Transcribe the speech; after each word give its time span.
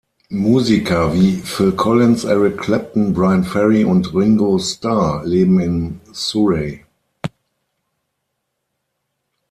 Musiker 0.33 1.13
wie 1.13 1.33
Phil 1.35 1.73
Collins, 1.73 2.23
Eric 2.23 2.57
Clapton, 2.57 3.13
Bryan 3.13 3.43
Ferry 3.43 3.83
und 3.83 4.15
Ringo 4.15 4.57
Starr 4.57 5.23
leben 5.23 5.59
in 5.59 6.01
Surrey. 6.11 6.83